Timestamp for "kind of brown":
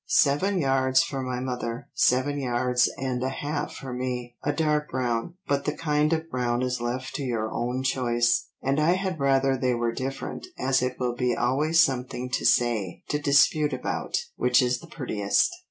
5.77-6.63